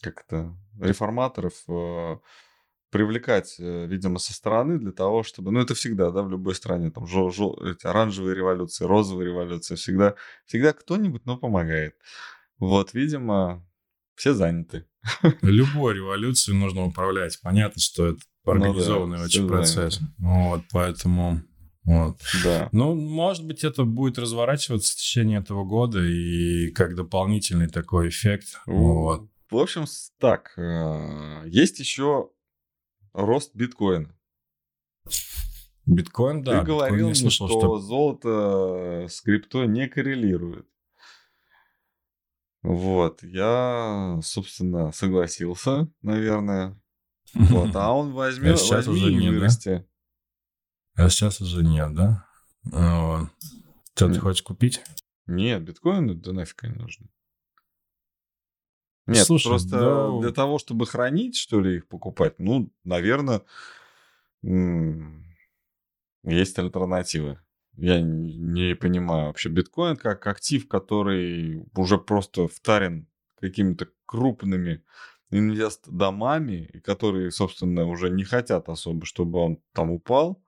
[0.00, 2.20] как-то реформаторов а,
[2.90, 6.90] привлекать, э, видимо, со стороны для того, чтобы, ну это всегда, да, в любой стране,
[6.90, 10.14] там жо- жо- эти оранжевые революции, розовые революции, всегда,
[10.46, 11.96] всегда кто-нибудь, но помогает.
[12.58, 13.66] Вот, видимо,
[14.14, 14.86] все заняты.
[15.42, 17.38] Любой революцией нужно управлять.
[17.42, 20.00] Понятно, что это Ну да, организованный очень процесс.
[20.18, 21.42] Вот, поэтому...
[21.86, 22.20] Вот.
[22.42, 22.68] Да.
[22.72, 28.60] Ну, может быть, это будет разворачиваться в течение этого года и как дополнительный такой эффект.
[28.66, 29.28] Вот.
[29.50, 29.84] В общем,
[30.18, 32.30] так, э, есть еще
[33.12, 34.12] рост биткоина.
[35.86, 36.60] Биткоин, да.
[36.60, 40.66] Ты говорил слышал, что, золото с крипто не коррелирует.
[42.64, 46.76] Вот, я, собственно, согласился, наверное.
[47.32, 49.86] Вот, а он возьмет, возьми уже и вырасти.
[50.96, 52.26] А сейчас уже нет, да?
[52.72, 53.28] А, Вот.
[53.94, 54.82] Что ты хочешь купить?
[55.26, 57.08] Нет, биткоины да нафиг они нужны.
[59.06, 63.42] Нет, Слушай, просто да- для того, чтобы хранить, что ли, их покупать, ну, наверное,
[66.24, 67.38] есть альтернативы.
[67.76, 69.48] Я не понимаю вообще.
[69.48, 73.06] Биткоин как актив, который уже просто втарен
[73.38, 74.82] какими-то крупными
[75.30, 80.42] инвест-домами, и которые, собственно, уже не хотят особо, чтобы он там упал.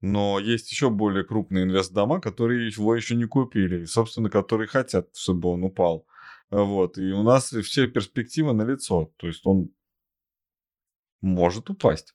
[0.00, 5.16] Но есть еще более крупные инвест-дома, которые его еще не купили, и, собственно, которые хотят,
[5.16, 6.06] чтобы он упал.
[6.50, 6.98] Вот.
[6.98, 9.12] И у нас все перспективы на лицо.
[9.16, 9.70] То есть он
[11.20, 12.14] может упасть.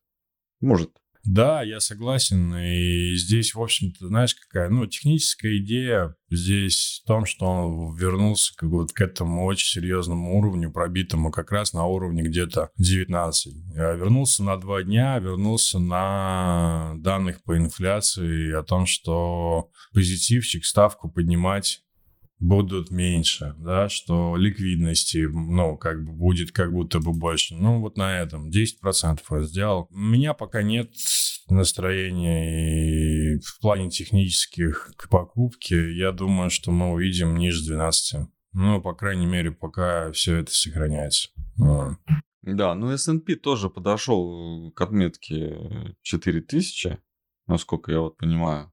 [0.59, 1.00] Может.
[1.23, 2.55] Да, я согласен.
[2.55, 8.53] И здесь, в общем-то, знаешь, какая, ну, техническая идея здесь в том, что он вернулся
[8.55, 13.53] как вот к этому очень серьезному уровню, пробитому как раз на уровне где-то 19.
[13.75, 21.11] Я вернулся на два дня, вернулся на данных по инфляции о том, что позитивчик, ставку
[21.11, 21.83] поднимать
[22.41, 27.55] будут меньше, да, что ликвидности, ну, как бы будет как будто бы больше.
[27.55, 29.87] Ну, вот на этом 10% я сделал.
[29.91, 30.91] У меня пока нет
[31.49, 35.93] настроения и в плане технических к покупке.
[35.95, 38.27] Я думаю, что мы увидим ниже 12.
[38.53, 41.29] Ну, по крайней мере, пока все это сохраняется.
[42.41, 46.97] Да, ну S&P тоже подошел к отметке 4000,
[47.45, 48.70] насколько я вот понимаю.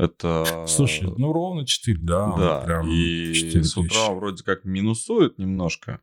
[0.00, 0.64] Это...
[0.66, 2.34] Слушай, ну ровно 4, да.
[2.36, 6.00] Да, прям и 4 с утра вроде как минусует немножко.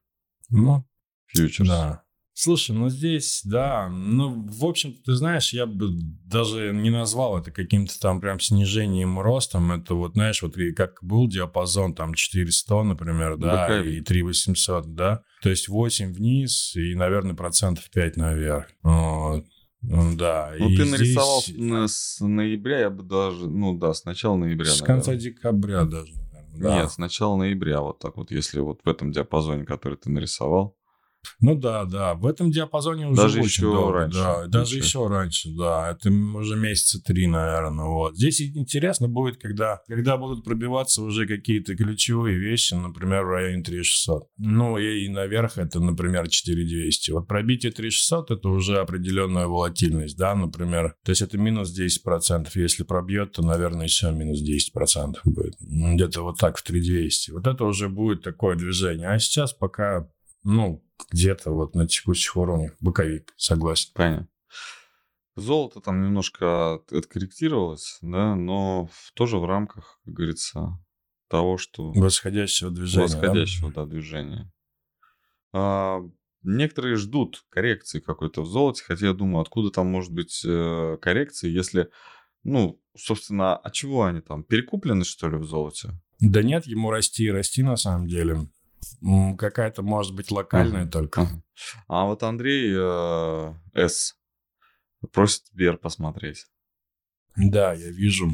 [0.49, 0.85] Ну,
[1.27, 1.67] фьючерс.
[1.67, 2.03] Да.
[2.39, 7.49] Слушай, ну здесь, да, ну, в общем ты знаешь, я бы даже не назвал это
[7.49, 9.71] каким-то там прям снижением ростом.
[9.71, 15.23] Это вот, знаешь, вот как был диапазон там 400, например, да, да и 3800, да.
[15.41, 18.67] То есть 8 вниз и, наверное, процентов 5 наверх.
[18.83, 19.43] Вот.
[19.87, 20.53] Да.
[20.59, 21.91] Ну, ты нарисовал здесь...
[21.91, 24.65] с ноября, я бы даже, ну да, с начала ноября.
[24.65, 24.95] С наверное.
[24.95, 26.13] конца декабря даже.
[26.55, 26.75] Да.
[26.75, 30.76] Нет, с начала ноября, вот так вот, если вот в этом диапазоне, который ты нарисовал.
[31.39, 34.17] Ну да, да, в этом диапазоне уже даже очень еще долго, раньше.
[34.17, 38.15] Да, даже еще раньше, да, это уже месяца три, наверное, вот.
[38.15, 44.29] Здесь интересно будет, когда, когда будут пробиваться уже какие-то ключевые вещи, например, в районе 3600.
[44.37, 47.11] Ну и наверх это, например, 4200.
[47.11, 52.83] Вот пробитие 3600 это уже определенная волатильность, да, например, то есть это минус 10%, если
[52.83, 55.55] пробьет, то, наверное, еще минус 10% будет.
[55.59, 57.31] Где-то вот так в 3200.
[57.31, 59.07] Вот это уже будет такое движение.
[59.07, 60.07] А сейчас пока
[60.43, 62.75] ну, где-то вот на текущих уровнях.
[62.79, 63.91] Боковик, согласен.
[63.93, 64.27] Понятно.
[65.35, 70.79] Золото там немножко откорректировалось, да, но тоже в рамках, как говорится,
[71.27, 71.91] того, что...
[71.91, 73.03] Восходящего движения.
[73.03, 74.51] Восходящего, да, да движения.
[75.53, 75.99] А,
[76.41, 81.49] некоторые ждут коррекции какой-то в золоте, хотя я думаю, откуда там может быть э, коррекции,
[81.49, 81.89] если,
[82.43, 85.89] ну, собственно, а чего они там, перекуплены, что ли, в золоте?
[86.19, 88.49] Да нет, ему расти и расти на самом деле.
[89.37, 90.91] Какая-то, может быть, локальная uh-huh.
[90.91, 91.21] только.
[91.21, 91.41] Uh-huh.
[91.87, 94.15] А вот Андрей э, С.
[95.11, 96.45] просит Сбер посмотреть.
[97.35, 98.31] Да, я вижу.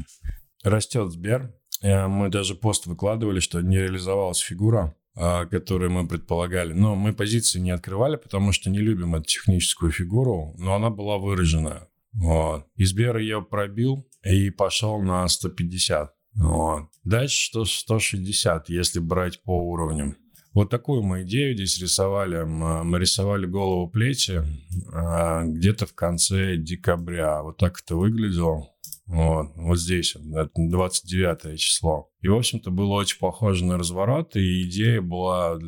[0.64, 1.54] Растет Сбер.
[1.82, 6.74] Э, мы даже пост выкладывали, что не реализовалась фигура, а, которую мы предполагали.
[6.74, 11.18] Но мы позиции не открывали, потому что не любим эту техническую фигуру, но она была
[11.18, 11.88] выражена.
[12.14, 12.68] Вот.
[12.76, 16.14] И Сбер ее пробил и пошел на 150.
[16.36, 16.90] Вот.
[17.04, 20.18] Дальше 100, 160, если брать по уровням.
[20.54, 22.44] Вот такую мы идею здесь рисовали.
[22.44, 24.44] Мы рисовали голову плечи
[24.92, 27.42] а, где-то в конце декабря.
[27.42, 28.70] Вот так это выглядело.
[29.06, 32.10] Вот, вот здесь, это 29 число.
[32.22, 35.60] И, в общем-то, было очень похоже на разворот, и идея была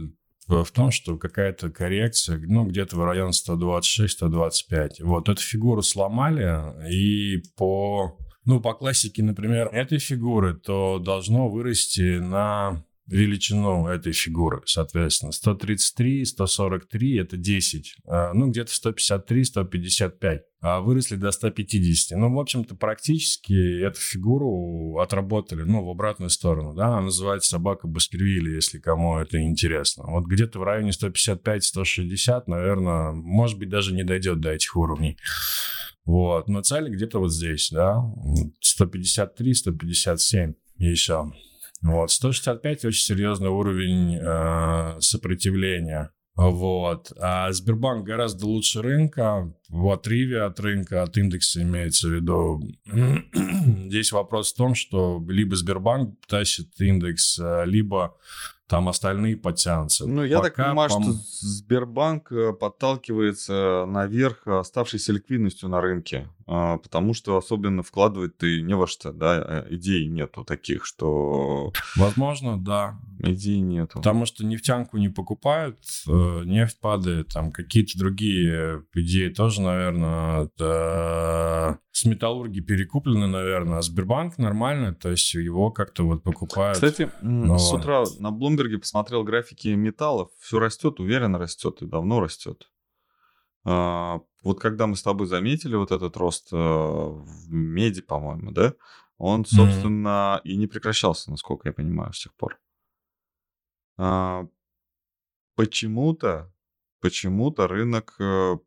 [0.48, 5.02] в том, что какая-то коррекция, ну, где-то в районе 126-125.
[5.02, 12.19] Вот, эту фигуру сломали, и по, ну, по классике, например, этой фигуры, то должно вырасти
[12.19, 15.32] на величину этой фигуры, соответственно.
[15.32, 17.96] 133, 143– это 10.
[18.08, 20.41] А, ну, где-то 153, 155.
[20.62, 22.18] А выросли до 150.
[22.18, 26.88] Ну, в общем-то, практически эту фигуру отработали, ну, в обратную сторону, да.
[26.88, 30.06] Она называется собака Баскервилля, если кому это интересно.
[30.08, 35.18] Вот где-то в районе 155-160, наверное, может быть, даже не дойдет до этих уровней.
[36.06, 38.04] Вот, но цель где-то вот здесь, да,
[38.62, 41.32] 153, 157 еще.
[41.86, 42.10] Вот.
[42.10, 46.12] 165 очень серьезный уровень э, сопротивления.
[46.36, 47.13] Вот.
[47.19, 49.54] А Сбербанк гораздо лучше рынка.
[49.69, 52.60] В отрыве от рынка, от индекса имеется в виду.
[53.88, 58.17] Здесь вопрос в том, что либо Сбербанк тащит индекс, э, либо
[58.67, 60.08] там остальные подтянутся.
[60.08, 61.04] Ну, я Пока, так понимаю, пом...
[61.04, 68.62] что Сбербанк э, подталкивается наверх оставшейся ликвидностью на рынке, а, потому что особенно вкладывать ты
[68.62, 71.71] не во что, да, э, идей нету таких, что...
[71.95, 72.99] Возможно, да.
[73.19, 73.99] Идей нету.
[73.99, 81.80] Потому что нефтянку не покупают, э, нефть падает, там какие-то другие идеи тоже, наверное, это
[81.91, 86.76] с металлурги перекуплены, наверное, а Сбербанк нормально, то есть его как-то вот покупают.
[86.76, 87.57] Кстати, Но...
[87.57, 92.72] с утра на Блумберге посмотрел графики металлов, все растет, уверенно растет и давно растет.
[93.66, 98.74] А, вот когда мы с тобой заметили вот этот рост э, в меди, по-моему, да,
[99.18, 100.47] он, собственно, mm-hmm.
[100.47, 102.58] и не прекращался, насколько я понимаю, с тех пор.
[103.97, 104.47] А,
[105.56, 106.53] почему-то,
[107.01, 108.58] почему-то рынок э,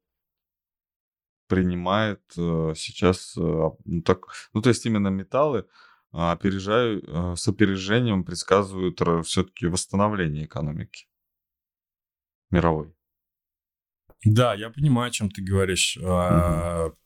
[1.47, 5.67] принимает э, сейчас, ну, так, ну, то есть именно металлы
[6.19, 11.07] опережаю, э, с опережением предсказывают все-таки восстановление экономики
[12.51, 12.95] мировой.
[14.25, 15.97] Да, я понимаю, о чем ты говоришь.
[15.97, 16.97] Угу.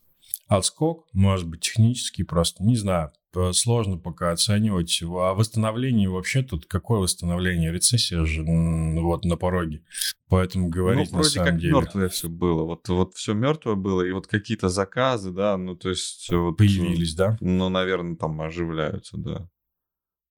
[0.47, 3.11] Отскок, может быть, технический просто, не знаю,
[3.53, 5.01] сложно пока оценивать.
[5.03, 7.71] А восстановление вообще тут какое восстановление?
[7.71, 9.83] Рецессия же вот на пороге.
[10.29, 11.73] Поэтому говорить ну, вроде на самом как деле.
[11.73, 12.63] мертвое все было.
[12.63, 16.27] Вот, вот все мертвое было, и вот какие-то заказы, да, ну то есть...
[16.31, 17.37] Вот, Появились, да?
[17.39, 19.47] Ну, наверное, там оживляются, да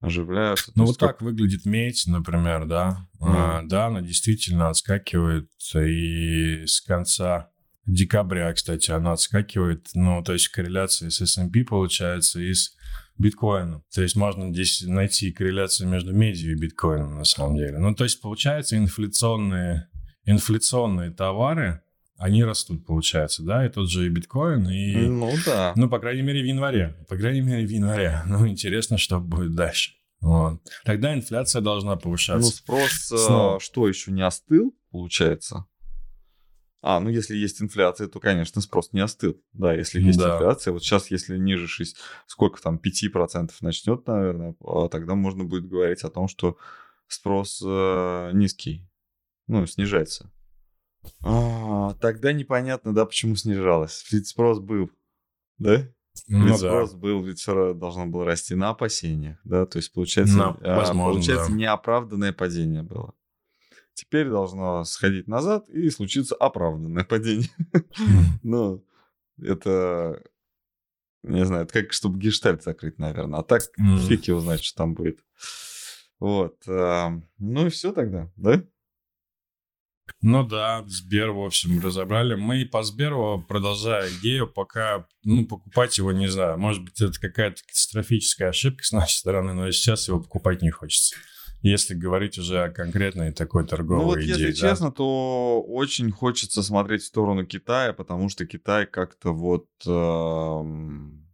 [0.06, 0.72] оживляются.
[0.76, 1.14] Ну, вот как...
[1.14, 3.08] так выглядит медь, например, да.
[3.20, 3.26] Mm.
[3.28, 7.50] А, да, она действительно отскакивает и с конца
[7.86, 12.76] декабря, кстати, она отскакивает, ну, то есть корреляция с S&P получается и с
[13.18, 13.84] биткоином.
[13.94, 17.78] То есть можно здесь найти корреляцию между медью и биткоином на самом деле.
[17.78, 19.88] Ну, то есть получается инфляционные,
[20.26, 21.82] инфляционные товары,
[22.18, 24.96] они растут, получается, да, и тот же и биткоин, и...
[25.08, 25.74] Ну, да.
[25.76, 26.96] Ну, по крайней мере, в январе.
[27.10, 28.22] По крайней мере, в январе.
[28.26, 29.92] Ну, интересно, что будет дальше.
[30.22, 30.62] Вот.
[30.86, 32.48] Тогда инфляция должна повышаться.
[32.48, 33.60] Ну, спрос, э, Снова.
[33.60, 35.66] что, еще не остыл, получается?
[36.88, 39.42] А, ну если есть инфляция, то, конечно, спрос не остыл.
[39.54, 40.36] Да, если есть да.
[40.36, 40.72] инфляция.
[40.72, 46.04] Вот сейчас, если ниже 6, сколько там, 5% начнет, наверное, а тогда можно будет говорить
[46.04, 46.58] о том, что
[47.08, 48.88] спрос э, низкий.
[49.48, 50.32] Ну, снижается.
[51.24, 54.06] А, тогда непонятно, да, почему снижалось.
[54.12, 54.92] Ведь спрос был,
[55.58, 55.90] да?
[56.28, 56.98] Ну, ведь спрос да.
[57.00, 61.14] был, ведь все должно было расти на опасениях, да, то есть получается, на, а, возможно,
[61.14, 61.58] получается да.
[61.58, 63.16] неоправданное падение было.
[63.96, 67.50] Теперь должно сходить назад и случиться оправданное падение.
[68.43, 68.84] Но
[69.41, 70.22] это,
[71.24, 73.39] не знаю, это как чтобы гештальт закрыть, наверное.
[73.39, 73.64] А так
[74.08, 75.20] фиг его знает, что там будет.
[76.20, 76.58] Вот.
[76.68, 78.62] Ну и все тогда, да?
[80.22, 82.36] Ну да, Сбер, в общем, разобрали.
[82.36, 87.62] Мы по Сберу, продолжая идею, пока, ну, покупать его, не знаю, может быть, это какая-то
[87.64, 91.16] катастрофическая ошибка с нашей стороны, но сейчас его покупать не хочется
[91.70, 94.70] если говорить уже о конкретной такой торговой Ну вот идее, если да?
[94.70, 101.26] честно, то очень хочется смотреть в сторону Китая, потому что Китай как-то вот эм,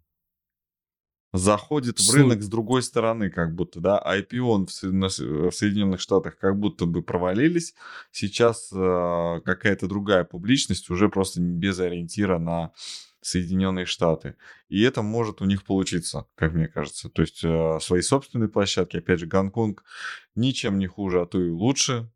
[1.34, 6.58] заходит в рынок с другой стороны, как будто, да, IPO в, в Соединенных Штатах как
[6.58, 7.74] будто бы провалились.
[8.12, 12.72] Сейчас э, какая-то другая публичность уже просто без ориентира на
[13.22, 14.36] Соединенные Штаты.
[14.68, 17.10] И это может у них получиться, как мне кажется.
[17.10, 19.84] То есть э, свои собственные площадки, опять же, Гонконг
[20.36, 22.12] ничем не хуже, а то и лучше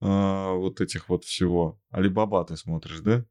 [0.00, 1.80] э, вот этих вот всего.
[1.90, 3.24] Алибаба ты смотришь, да?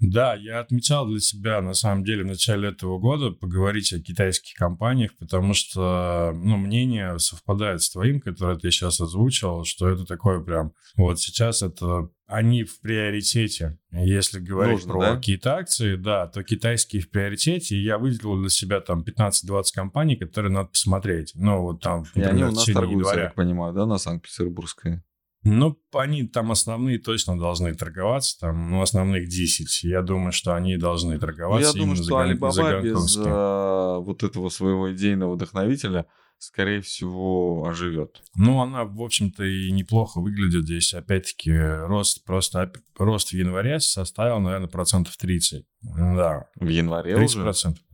[0.00, 4.54] Да, я отмечал для себя, на самом деле, в начале этого года поговорить о китайских
[4.54, 10.40] компаниях, потому что, ну, мнение совпадает с твоим, которое ты сейчас озвучил, что это такое
[10.40, 10.72] прям...
[10.96, 13.78] Вот сейчас это они в приоритете.
[13.90, 15.16] Если говорить Нужно, про да?
[15.16, 17.76] какие-то акции, да, то китайские в приоритете.
[17.76, 21.32] И я выделил для себя там 15-20 компаний, которые надо посмотреть.
[21.34, 25.02] Ну, вот там, И они у нас торгуются, я так понимаю, да, на Санкт-Петербургской?
[25.42, 29.84] Ну, они там основные точно должны торговаться, там, ну, основных 10.
[29.84, 31.72] Я думаю, что они должны торговаться.
[31.72, 36.04] Ну, я думаю, что Alibaba без а, вот этого своего идейного вдохновителя,
[36.36, 38.22] скорее всего, оживет.
[38.36, 40.92] Ну, она, в общем-то, и неплохо выглядит здесь.
[40.92, 45.64] Опять-таки, рост просто рост в январе составил, наверное, процентов 30.
[45.80, 46.48] Да.
[46.56, 47.44] В январе 30 уже?
[47.44, 47.84] процентов.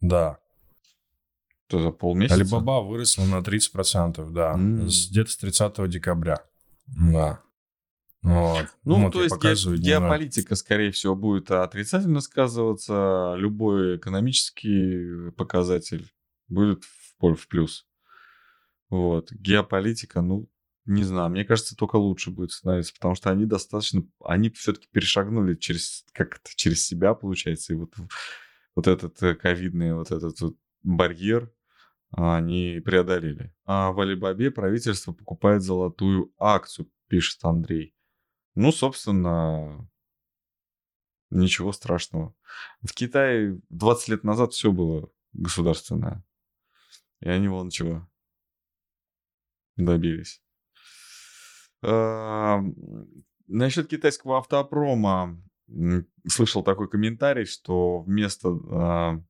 [0.00, 0.38] Да.
[1.66, 2.40] То за полмесяца?
[2.40, 4.54] Alibaba выросла на 30%, да.
[4.56, 4.84] Mm.
[5.10, 6.38] Где-то с 30 декабря.
[6.86, 7.42] Да.
[8.22, 8.66] Вот.
[8.84, 16.10] Ну, вот то есть ге- геополитика, скорее всего, будет отрицательно сказываться, любой экономический показатель
[16.48, 17.86] будет в, в плюс.
[18.88, 19.30] Вот.
[19.32, 20.48] Геополитика, ну,
[20.86, 25.54] не знаю, мне кажется, только лучше будет становиться, потому что они достаточно, они все-таки перешагнули
[25.54, 27.94] через, как это, через себя, получается, и вот,
[28.74, 31.50] вот этот э, ковидный, вот этот вот барьер,
[32.16, 33.52] они преодолели.
[33.64, 37.94] А в Алибабе правительство покупает золотую акцию, пишет Андрей.
[38.54, 39.88] Ну, собственно,
[41.30, 42.34] ничего страшного.
[42.82, 46.24] В Китае 20 лет назад все было государственное.
[47.20, 48.08] И они вон чего
[49.76, 50.40] добились.
[51.82, 52.62] А,
[53.48, 55.42] насчет китайского автопрома
[56.28, 59.22] слышал такой комментарий, что вместо а, а,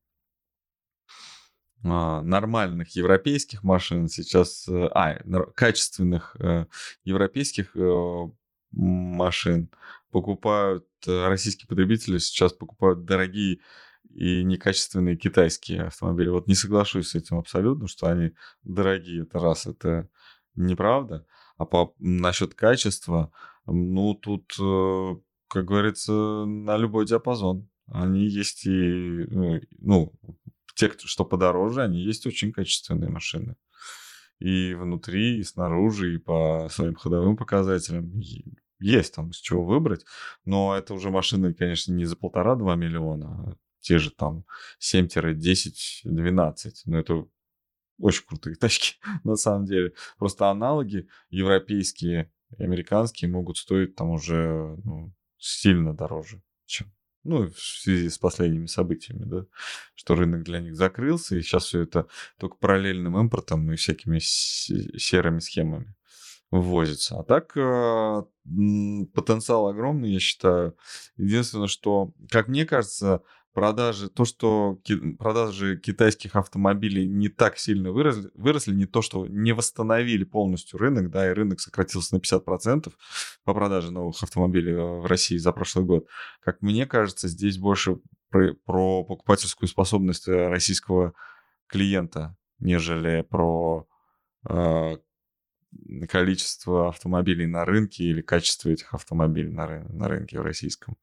[1.85, 5.17] нормальных европейских машин сейчас, а,
[5.55, 6.67] качественных э,
[7.05, 8.29] европейских э,
[8.73, 9.71] машин
[10.11, 13.61] покупают, российские потребители сейчас покупают дорогие
[14.11, 16.29] и некачественные китайские автомобили.
[16.29, 18.33] Вот не соглашусь с этим абсолютно, что они
[18.63, 19.23] дорогие.
[19.23, 20.09] Это раз, это
[20.55, 21.27] неправда.
[21.59, 23.33] А по, насчет качества,
[23.67, 24.53] ну, тут
[25.55, 26.13] как говорится,
[26.47, 27.69] на любой диапазон.
[27.87, 30.13] Они есть и, ну
[30.75, 33.57] те, что подороже, они есть очень качественные машины.
[34.39, 38.13] И внутри, и снаружи, и по своим ходовым показателям.
[38.81, 40.05] Есть там с чего выбрать,
[40.45, 44.45] но это уже машины, конечно, не за полтора-два миллиона, а те же там
[44.81, 46.73] 7-10-12.
[46.87, 47.27] Но это
[47.99, 49.93] очень крутые тачки, на самом деле.
[50.19, 56.93] Просто аналоги европейские и американские могут стоить там уже ну, сильно дороже, чем
[57.25, 59.47] ну, в связи с последними событиями, да,
[59.95, 62.07] что рынок для них закрылся, и сейчас все это
[62.39, 65.95] только параллельным импортом и всякими серыми схемами
[66.51, 67.19] ввозится.
[67.19, 68.23] А так э,
[69.15, 70.77] потенциал огромный, я считаю.
[71.17, 73.23] Единственное, что, как мне кажется,
[73.55, 79.27] продажи, то, что ки- продажи китайских автомобилей не так сильно выросли, выросли, не то, что
[79.27, 82.93] не восстановили полностью рынок, да, и рынок сократился на 50%
[83.45, 86.07] по продаже новых автомобилей э, в России за прошлый год.
[86.41, 87.99] Как мне кажется, здесь больше
[88.29, 91.15] про, про покупательскую способность э, российского
[91.69, 93.87] клиента, нежели про
[94.49, 94.97] э,
[96.09, 100.97] количество автомобилей на рынке или качество этих автомобилей на, ры- на рынке российском.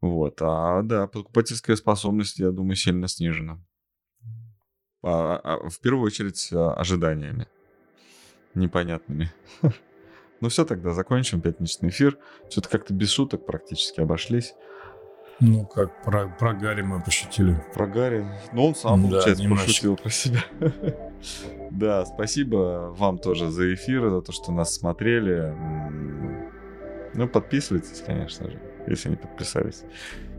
[0.00, 0.38] Вот.
[0.40, 3.58] А да, покупательская способность, я думаю, сильно снижена.
[5.02, 7.46] А, а, в первую очередь а, ожиданиями
[8.54, 9.32] непонятными.
[10.42, 12.16] Ну все, тогда закончим пятничный эфир.
[12.48, 14.54] Что-то как-то без шуток практически обошлись.
[15.38, 17.62] Ну, как про, про Гарри мы пошутили.
[17.74, 18.26] Про Гарри.
[18.54, 19.66] Ну, он сам, да, получается, немножечко.
[19.68, 20.44] пошутил про себя.
[21.70, 25.54] да, спасибо вам тоже за эфир, за то, что нас смотрели.
[27.12, 29.82] Ну, подписывайтесь, конечно же если не подписались.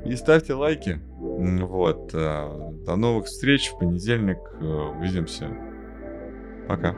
[0.05, 0.99] И ставьте лайки.
[1.17, 2.11] Вот.
[2.13, 4.39] Э, до новых встреч в понедельник.
[4.59, 4.65] Э,
[4.97, 5.47] увидимся.
[6.67, 6.95] Пока.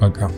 [0.00, 0.30] Пока.